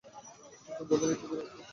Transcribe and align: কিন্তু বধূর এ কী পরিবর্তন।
কিন্তু 0.65 0.83
বধূর 0.89 1.09
এ 1.09 1.15
কী 1.15 1.25
পরিবর্তন। 1.29 1.59